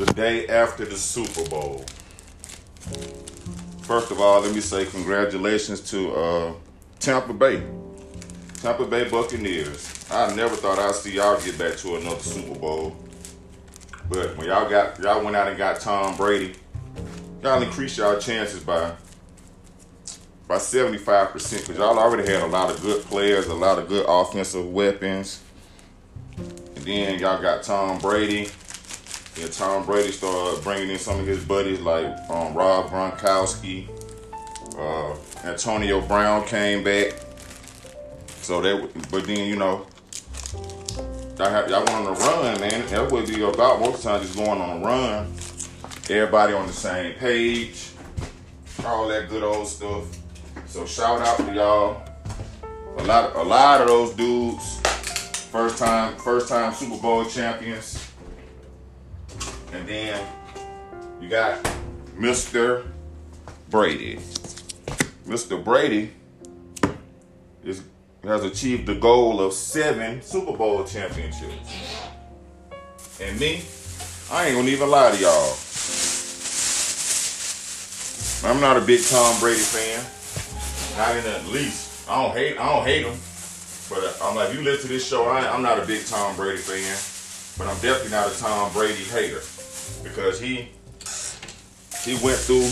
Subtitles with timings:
[0.00, 1.84] the day after the Super Bowl.
[3.82, 6.52] First of all, let me say congratulations to uh,
[6.98, 7.62] Tampa Bay.
[8.62, 10.06] Tampa Bay Buccaneers.
[10.10, 12.96] I never thought I'd see y'all get back to another Super Bowl.
[14.08, 16.54] But when y'all got y'all went out and got Tom Brady,
[17.42, 18.94] y'all increased y'all chances by
[20.48, 24.06] by 75% because y'all already had a lot of good players, a lot of good
[24.08, 25.42] offensive weapons.
[26.38, 28.48] And then y'all got Tom Brady.
[29.38, 33.88] And Tom Brady started bringing in some of his buddies like um, Rob Gronkowski.
[34.76, 37.14] Uh, Antonio Brown came back.
[38.42, 39.86] So that, but then you know,
[41.38, 42.86] y'all, y'all went on a run, man.
[42.88, 45.32] That would be about most of the time just going on a run.
[46.10, 47.90] Everybody on the same page,
[48.84, 50.04] all that good old stuff.
[50.66, 52.02] So shout out to y'all.
[52.98, 54.80] A lot, a lot of those dudes,
[55.50, 58.09] first time, first time Super Bowl champions.
[59.72, 60.26] And then
[61.20, 61.62] you got
[62.18, 62.86] Mr.
[63.68, 64.16] Brady.
[65.26, 65.62] Mr.
[65.62, 66.12] Brady
[67.64, 67.82] is
[68.24, 71.54] has achieved the goal of seven Super Bowl championships.
[73.20, 73.62] And me,
[74.30, 75.56] I ain't gonna even lie to y'all.
[78.42, 80.04] I'm not a big Tom Brady fan.
[80.98, 82.08] Not in the least.
[82.10, 82.58] I don't hate.
[82.58, 83.18] I don't hate him.
[83.88, 85.26] But uh, I'm like, you listen to this show.
[85.26, 89.04] I, I'm not a big Tom Brady fan, but I'm definitely not a Tom Brady
[89.04, 89.42] hater
[90.02, 90.68] because he
[92.04, 92.70] he went through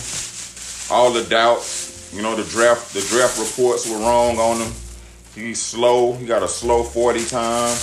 [0.94, 2.12] all the doubts.
[2.14, 4.72] You know, the draft the draft reports were wrong on him.
[5.34, 6.14] He's slow.
[6.14, 7.76] He got a slow 40 time.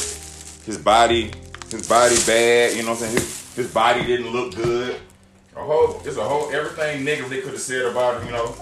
[0.65, 1.31] His body
[1.69, 2.75] his body bad.
[2.75, 3.13] You know what I'm saying?
[3.13, 4.99] His, his body didn't look good.
[5.55, 8.27] A whole it's a whole everything negative they could have said about him.
[8.27, 8.55] You know,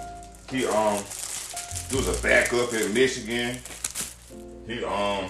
[0.49, 1.03] he um
[1.89, 3.57] he was a backup in Michigan.
[4.67, 5.29] He um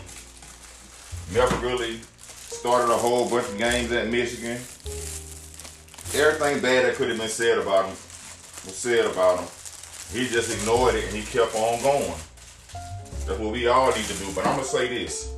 [1.33, 4.59] never really started a whole bunch of games at Michigan.
[6.15, 7.95] Everything bad that could have been said about him
[8.65, 9.47] was said about him.
[10.11, 12.13] He just ignored it and he kept on going.
[13.25, 14.31] That's what we all need to do.
[14.35, 15.33] But I'm gonna say this.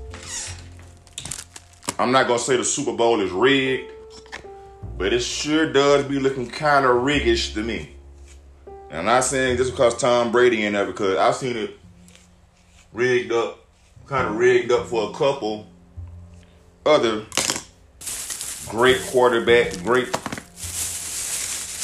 [1.97, 3.91] I'm not gonna say the Super Bowl is rigged,
[4.97, 7.91] but it sure does be looking kind of riggish to me.
[8.89, 11.79] And I'm not saying just because Tom Brady in there, because I've seen it
[12.91, 13.65] rigged up,
[14.07, 15.67] kind of rigged up for a couple
[16.85, 17.25] other
[18.67, 20.11] great quarterback, great,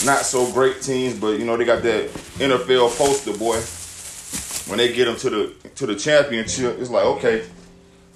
[0.05, 3.59] not so great teams, but you know they got that NFL poster boy.
[4.69, 7.45] When they get them to the to the championship, it's like okay,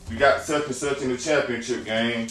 [0.09, 2.27] we got such and such in the championship game.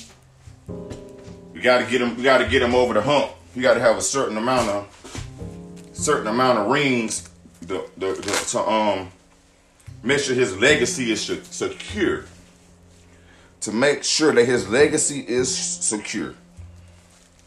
[1.52, 2.16] We got to get them.
[2.16, 3.32] We got to get them over the hump.
[3.54, 7.28] You got to have a certain amount of certain amount of rings
[7.62, 8.14] the, the,
[8.50, 9.10] to um
[10.02, 12.24] make sure his legacy is secure.
[13.62, 16.34] To make sure that his legacy is secure.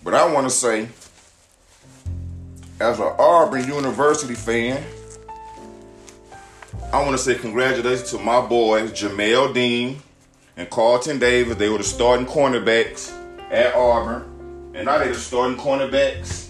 [0.04, 0.90] But I want to say,
[2.80, 4.84] as an Auburn University fan,
[6.94, 10.00] I want to say congratulations to my boys, Jamel Dean
[10.56, 11.58] and Carlton Davis.
[11.58, 13.12] They were the starting cornerbacks
[13.52, 14.72] at Auburn.
[14.76, 16.50] And now they're the starting cornerbacks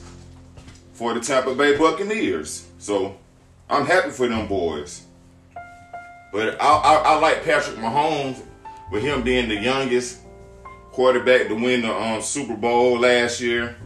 [0.93, 2.67] for the Tampa Bay Buccaneers.
[2.77, 3.17] So
[3.69, 5.03] I'm happy for them boys.
[6.33, 8.43] But I, I, I like Patrick Mahomes
[8.91, 10.19] with him being the youngest
[10.91, 13.77] quarterback to win the um, Super Bowl last year.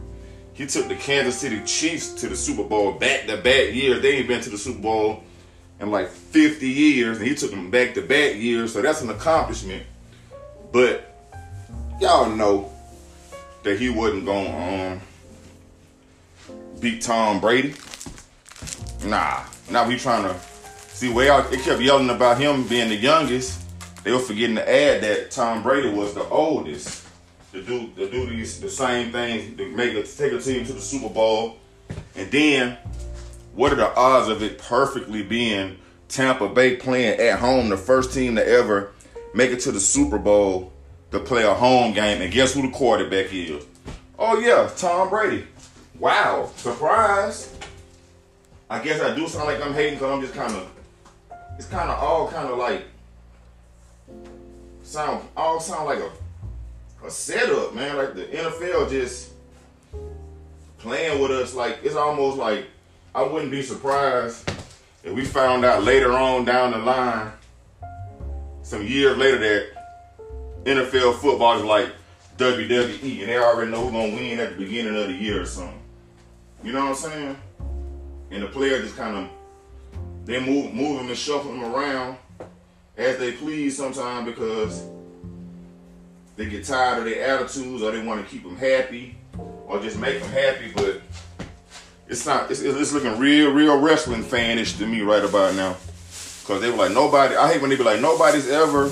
[0.62, 4.00] He took the Kansas City Chiefs to the Super Bowl back to back years.
[4.00, 5.24] They ain't been to the Super Bowl
[5.80, 8.72] in like 50 years, and he took them back to back years.
[8.72, 9.82] So that's an accomplishment.
[10.70, 11.16] But
[12.00, 12.70] y'all know
[13.64, 17.74] that he wasn't going to um, beat Tom Brady.
[19.04, 20.38] Nah, now we trying to
[20.90, 21.50] see where y'all.
[21.50, 23.60] They kept yelling about him being the youngest.
[24.04, 27.01] They were forgetting to add that Tom Brady was the oldest
[27.52, 30.72] to do to do these the same things to make it take a team to
[30.72, 31.58] the Super Bowl,
[32.16, 32.78] and then
[33.54, 35.76] what are the odds of it perfectly being
[36.08, 38.92] Tampa Bay playing at home, the first team to ever
[39.34, 40.72] make it to the Super Bowl
[41.10, 43.64] to play a home game, and guess who the quarterback is?
[44.18, 45.46] Oh yeah, Tom Brady.
[45.98, 47.54] Wow, surprise!
[48.70, 50.70] I guess I do sound like I'm hating because I'm just kind of,
[51.58, 52.86] it's kind of all kind of like
[54.82, 56.10] sound all sound like a
[57.04, 57.96] a setup, man.
[57.96, 59.32] Like the NFL just
[60.78, 61.54] playing with us.
[61.54, 62.66] Like it's almost like
[63.14, 64.48] I wouldn't be surprised
[65.04, 67.32] if we found out later on down the line,
[68.62, 69.66] some years later, that
[70.64, 71.90] NFL football is like
[72.38, 75.46] WWE, and they already know who's gonna win at the beginning of the year or
[75.46, 75.80] something.
[76.62, 77.36] You know what I'm saying?
[78.30, 79.28] And the player just kind of
[80.24, 82.16] they move move them and shuffle them around
[82.96, 84.84] as they please sometimes because
[86.36, 89.16] they get tired of their attitudes or they want to keep them happy
[89.66, 91.00] or just make them happy, but
[92.08, 92.50] it's not.
[92.50, 95.76] It's, it's looking real, real wrestling fanish to me right about now.
[96.44, 97.36] Cause they were like nobody.
[97.36, 98.90] I hate when they be like nobody's ever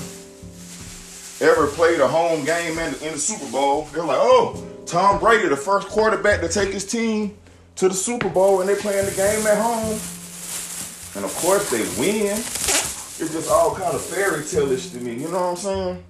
[1.41, 3.89] ever played a home game in the, in the Super Bowl.
[3.93, 7.37] They're like, oh, Tom Brady, the first quarterback to take his team
[7.77, 9.99] to the Super Bowl, and they playing the game at home.
[11.17, 12.37] And of course they win.
[12.37, 15.15] It's just all kind of fairy tale-ish to me.
[15.15, 16.05] You know what I'm saying?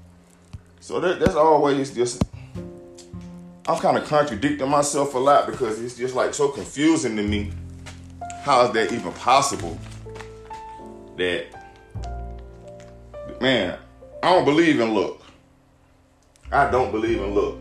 [0.80, 2.24] So that, that's always just.
[3.68, 7.52] I'm kind of contradicting myself a lot because it's just like so confusing to me.
[8.42, 9.78] How is that even possible?
[11.16, 11.46] That
[13.40, 13.78] man,
[14.22, 15.20] I don't believe in luck.
[16.50, 17.56] I don't believe in luck.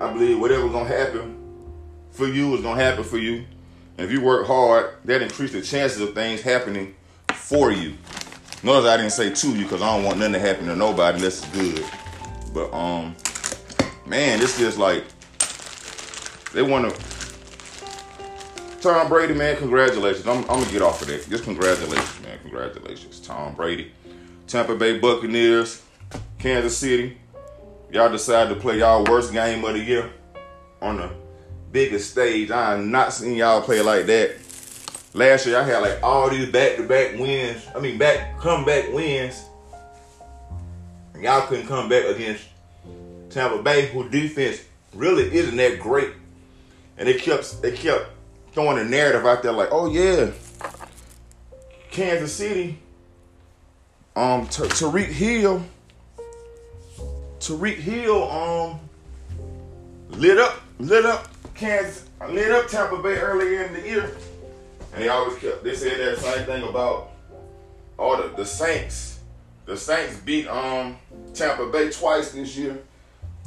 [0.00, 1.40] I believe whatever's gonna happen
[2.10, 3.46] for you is gonna happen for you.
[3.96, 6.94] And if you work hard, that increases the chances of things happening
[7.32, 7.94] for you.
[8.62, 11.16] Notice I didn't say to you because I don't want nothing to happen to nobody
[11.16, 11.84] unless it's good.
[12.56, 13.14] But um,
[14.06, 15.04] man, it's just like
[16.54, 17.00] they want to.
[18.80, 20.26] Tom Brady, man, congratulations.
[20.26, 21.28] I'm, I'm gonna get off of that.
[21.28, 22.38] Just congratulations, man.
[22.40, 23.92] Congratulations, Tom Brady.
[24.46, 25.82] Tampa Bay Buccaneers,
[26.38, 27.18] Kansas City.
[27.92, 30.10] Y'all decided to play y'all worst game of the year
[30.80, 31.10] on the
[31.72, 32.50] biggest stage.
[32.50, 34.34] I have not seen y'all play like that.
[35.12, 37.66] Last year, I had like all these back-to-back wins.
[37.74, 39.44] I mean, back comeback wins.
[41.20, 42.44] Y'all couldn't come back against
[43.30, 44.62] Tampa Bay, who defense
[44.94, 46.10] really isn't that great.
[46.98, 48.06] And they kept they kept
[48.52, 50.30] throwing a narrative out there like, oh yeah,
[51.90, 52.78] Kansas City
[54.16, 55.62] um, Tyreek Hill,
[57.38, 58.80] Tyreek Hill, um,
[60.08, 64.16] lit up, lit up Kansas, lit up Tampa Bay earlier in the year,
[64.94, 65.62] and they always kept.
[65.62, 67.10] They said that same thing about
[67.98, 69.15] all the the Saints.
[69.66, 70.96] The Saints beat um
[71.34, 72.82] Tampa Bay twice this year.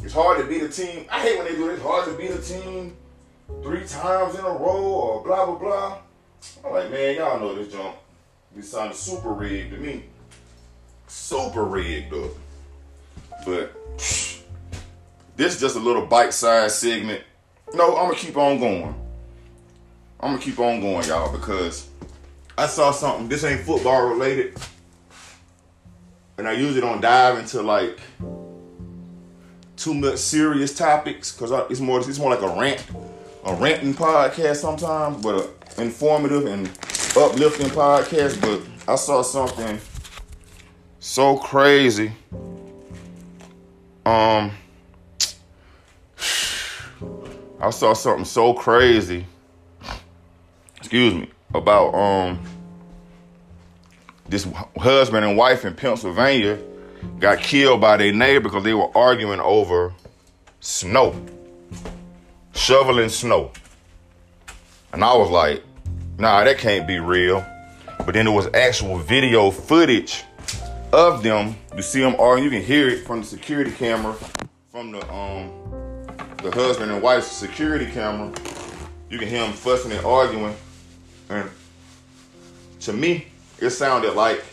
[0.04, 1.06] It's hard to beat a team.
[1.10, 1.74] I hate when they do it.
[1.74, 2.96] It's hard to beat a team
[3.64, 5.98] three times in a row or blah blah blah.
[6.66, 7.96] I'm like, man, y'all know this jump.
[8.56, 10.04] This sounded super rigged to me
[11.10, 12.32] super rigged up.
[13.46, 17.24] But this is just a little bite-sized segment.
[17.74, 18.96] No, I'm gonna keep on going.
[20.20, 21.90] I'm gonna keep on going, y'all, because
[22.58, 23.28] I saw something.
[23.28, 24.58] This ain't football related,
[26.40, 28.00] and I usually don't dive into like
[29.76, 32.86] too much serious topics because it's more it's more like a rant,
[33.46, 36.68] a ranting podcast sometimes, but a informative and
[37.16, 38.42] uplifting podcast.
[38.42, 39.80] But I saw something
[41.00, 42.12] so crazy.
[44.06, 44.52] Um,
[47.62, 49.26] I saw something so crazy.
[50.78, 52.40] Excuse me about um
[54.30, 54.48] this
[54.78, 56.60] husband and wife in Pennsylvania
[57.20, 59.94] got killed by their neighbor because they were arguing over
[60.60, 61.16] snow,
[62.54, 63.52] shoveling snow.
[64.94, 65.64] And I was like,
[66.18, 67.46] nah, that can't be real.
[68.06, 70.24] But then there was actual video footage
[70.94, 71.56] of them.
[71.76, 72.54] You see them arguing.
[72.54, 74.14] You can hear it from the security camera,
[74.72, 75.52] from the um
[76.42, 78.32] the husband and wife's security camera.
[79.10, 80.56] You can hear them fussing and arguing.
[81.30, 81.50] And
[82.82, 83.28] to me,
[83.62, 84.44] it sounded like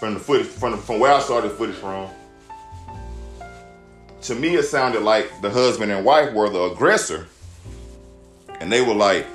[0.00, 2.08] from the footage from the, from where I saw the footage from.
[4.22, 7.26] To me, it sounded like the husband and wife were the aggressor,
[8.60, 9.26] and they were like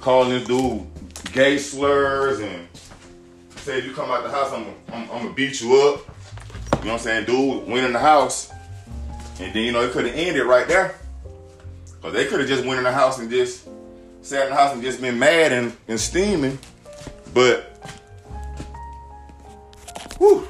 [0.00, 0.86] calling this dude
[1.32, 2.68] gay slurs and
[3.56, 6.00] say if you come out the house, I'm, I'm, I'm, gonna beat you up.
[6.80, 7.26] You know what I'm saying?
[7.26, 8.50] Dude went in the house,
[9.40, 10.96] and then you know it could have ended right there.
[12.02, 13.68] Cause they could have just went in the house and just
[14.22, 16.58] sat in the house and just been mad and, and steaming.
[17.34, 17.64] But
[20.18, 20.46] whew,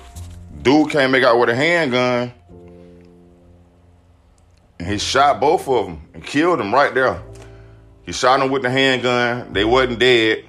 [0.62, 2.32] dude can't make out with a handgun.
[4.78, 7.22] And he shot both of them and killed them right there.
[8.04, 9.52] He shot them with the handgun.
[9.52, 10.44] They wasn't dead.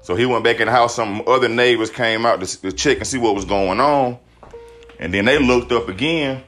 [0.00, 0.96] So he went back in the house.
[0.96, 4.18] Some other neighbors came out to, to check and see what was going on.
[4.98, 6.42] And then they looked up again,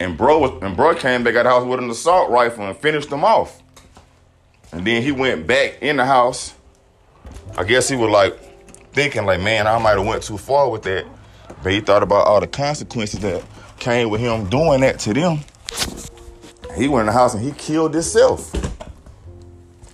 [0.00, 3.10] and bro and bro came back at the house with an assault rifle and finished
[3.10, 3.62] them off.
[4.76, 6.52] And then he went back in the house.
[7.56, 8.38] I guess he was like
[8.92, 11.06] thinking like, man, I might have went too far with that.
[11.62, 13.42] But he thought about all the consequences that
[13.78, 15.38] came with him doing that to them.
[16.76, 18.52] He went in the house and he killed himself.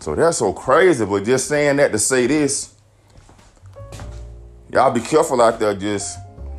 [0.01, 1.05] So that's so crazy.
[1.05, 2.75] But just saying that to say this,
[4.73, 6.19] y'all be careful out there just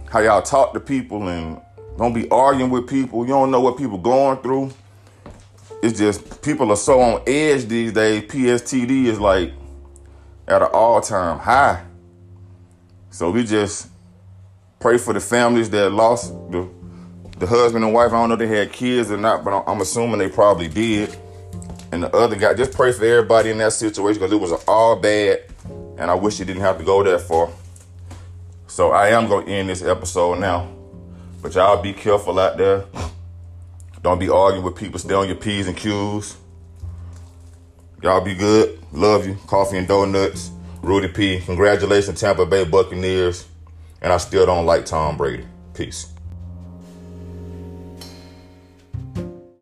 [0.10, 1.60] how y'all talk to people and
[1.98, 3.26] don't be arguing with people.
[3.26, 4.72] You don't know what people going through.
[5.84, 8.24] It's just people are so on edge these days.
[8.24, 9.52] PSTD is like
[10.48, 11.84] at an all-time high.
[13.10, 13.90] So we just
[14.80, 16.70] pray for the families that lost the
[17.38, 19.82] the husband and wife, I don't know if they had kids or not, but I'm
[19.82, 21.18] assuming they probably did.
[21.92, 24.96] And the other guy, just pray for everybody in that situation because it was all
[24.96, 25.42] bad.
[25.98, 27.50] And I wish it didn't have to go that far.
[28.68, 30.74] So I am going to end this episode now.
[31.42, 32.86] But y'all be careful out there.
[34.04, 35.00] Don't be arguing with people.
[35.00, 36.36] Stay on your P's and Q's.
[38.02, 38.78] Y'all be good.
[38.92, 39.38] Love you.
[39.48, 40.52] Coffee and donuts.
[40.82, 41.40] Rudy P.
[41.40, 43.48] Congratulations, Tampa Bay Buccaneers.
[44.02, 45.46] And I still don't like Tom Brady.
[45.74, 46.08] Peace.